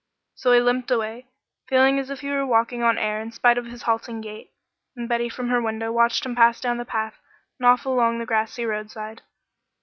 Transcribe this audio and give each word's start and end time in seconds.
So 0.33 0.51
he 0.53 0.59
limped 0.59 0.89
away, 0.89 1.27
feeling 1.67 1.99
as 1.99 2.09
if 2.09 2.21
he 2.21 2.31
were 2.31 2.43
walking 2.43 2.81
on 2.81 2.97
air 2.97 3.21
in 3.21 3.31
spite 3.31 3.59
of 3.59 3.67
his 3.67 3.83
halting 3.83 4.21
gait, 4.21 4.49
and 4.95 5.07
Betty 5.07 5.29
from 5.29 5.49
her 5.49 5.61
window 5.61 5.91
watched 5.91 6.25
him 6.25 6.35
pass 6.35 6.59
down 6.59 6.77
the 6.79 6.85
path 6.85 7.19
and 7.59 7.67
off 7.67 7.85
along 7.85 8.17
the 8.17 8.25
grassy 8.25 8.65
roadside. 8.65 9.21